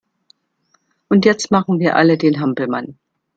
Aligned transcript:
Und 1.09 1.25
jetzt 1.25 1.51
machen 1.51 1.77
wir 1.77 1.95
alle 1.95 2.17
den 2.17 2.39
Hampelmann! 2.39 2.97